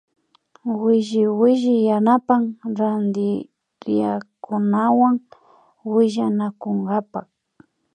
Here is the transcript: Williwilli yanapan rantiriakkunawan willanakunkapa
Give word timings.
Williwilli 0.81 1.75
yanapan 1.89 2.43
rantiriakkunawan 2.77 5.15
willanakunkapa 5.93 7.19